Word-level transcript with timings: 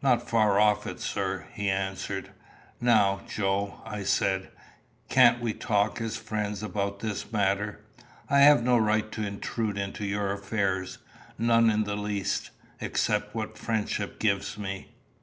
"Not 0.00 0.26
far 0.26 0.58
off 0.58 0.86
it, 0.86 0.98
sir," 0.98 1.44
he 1.52 1.68
answered. 1.68 2.30
"Now, 2.80 3.20
Joe," 3.28 3.82
I 3.84 4.02
said, 4.02 4.48
"can't 5.10 5.42
we 5.42 5.52
talk 5.52 6.00
as 6.00 6.16
friends 6.16 6.62
about 6.62 7.00
this 7.00 7.30
matter? 7.32 7.80
I 8.30 8.38
have 8.38 8.62
no 8.64 8.78
right 8.78 9.12
to 9.12 9.26
intrude 9.26 9.76
into 9.76 10.06
your 10.06 10.32
affairs 10.32 10.96
none 11.36 11.68
in 11.68 11.84
the 11.84 11.96
least 11.96 12.48
except 12.80 13.34
what 13.34 13.58
friendship 13.58 14.18
gives 14.18 14.56
me. 14.56 14.88